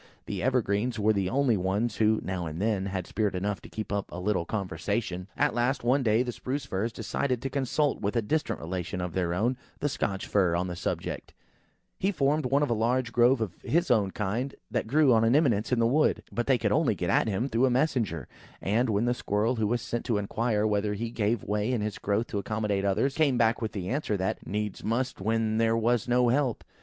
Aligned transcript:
The 0.25 0.41
evergreens 0.41 0.97
were 0.97 1.13
the 1.13 1.29
only 1.29 1.55
ones 1.55 1.97
who, 1.97 2.19
now 2.23 2.47
and 2.47 2.59
then, 2.59 2.87
had 2.87 3.05
spirit 3.05 3.35
enough 3.35 3.61
to 3.61 3.69
keep 3.69 3.93
up 3.93 4.11
a 4.11 4.19
little 4.19 4.45
conversation. 4.45 5.27
At 5.37 5.53
last, 5.53 5.83
one 5.83 6.01
day, 6.01 6.23
the 6.23 6.31
Spruce 6.31 6.65
firs 6.65 6.91
decided 6.91 7.39
to 7.43 7.51
consult 7.51 8.01
with 8.01 8.15
a 8.15 8.23
distant 8.23 8.59
relation 8.59 8.99
of 8.99 9.13
their 9.13 9.31
own, 9.35 9.57
the 9.79 9.87
Scotch 9.87 10.25
fir, 10.25 10.55
on 10.55 10.65
the 10.65 10.75
subject. 10.75 11.35
He 11.99 12.11
formed 12.11 12.47
one 12.47 12.63
of 12.63 12.71
a 12.71 12.73
large 12.73 13.13
grove 13.13 13.41
of 13.41 13.53
his 13.61 13.91
own 13.91 14.09
kind, 14.09 14.55
that 14.71 14.87
grew 14.87 15.13
on 15.13 15.23
an 15.23 15.35
eminence 15.35 15.71
in 15.71 15.77
the 15.77 15.85
wood. 15.85 16.23
But 16.31 16.47
they 16.47 16.57
could 16.57 16.71
only 16.71 16.95
get 16.95 17.11
at 17.11 17.27
him 17.27 17.47
through 17.47 17.67
a 17.67 17.69
messenger; 17.69 18.27
and, 18.59 18.89
when 18.89 19.05
the 19.05 19.13
Squirrel 19.13 19.57
who 19.57 19.67
was 19.67 19.83
sent 19.83 20.03
to 20.05 20.17
inquire 20.17 20.65
whether 20.65 20.95
he 20.95 21.09
ever 21.09 21.13
gave 21.15 21.43
way 21.43 21.71
in 21.71 21.81
his 21.81 21.99
growth 21.99 22.25
to 22.29 22.39
accommodate 22.39 22.85
others, 22.85 23.13
came 23.13 23.37
back 23.37 23.61
with 23.61 23.73
the 23.73 23.89
answer 23.89 24.17
that, 24.17 24.47
"Needs 24.47 24.83
must 24.83 25.21
when 25.21 25.59
there 25.59 25.77
was 25.77 26.07
no 26.07 26.29
help!" 26.29 26.63